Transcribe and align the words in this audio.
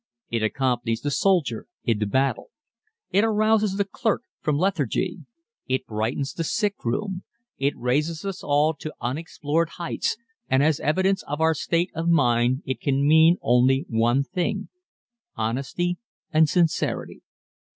It 0.31 0.41
accompanies 0.41 1.01
the 1.01 1.11
soldier 1.11 1.67
into 1.83 2.07
battle. 2.07 2.49
It 3.11 3.23
arouses 3.23 3.75
the 3.77 3.85
clerk 3.85 4.23
from 4.39 4.57
lethargy. 4.57 5.19
It 5.67 5.85
brightens 5.85 6.33
the 6.33 6.43
sick 6.43 6.83
room. 6.83 7.21
It 7.59 7.77
raises 7.77 8.25
us 8.25 8.41
all 8.43 8.73
to 8.79 8.95
unexplored 8.99 9.69
heights, 9.77 10.17
and 10.49 10.63
as 10.63 10.79
evidence 10.79 11.21
of 11.27 11.39
our 11.39 11.53
state 11.53 11.91
of 11.93 12.09
mind 12.09 12.63
it 12.65 12.81
can 12.81 12.95
only 13.43 13.75
mean 13.75 13.85
one 13.99 14.23
thing 14.23 14.69
honesty 15.35 15.99
and 16.31 16.49
sincerity. 16.49 17.21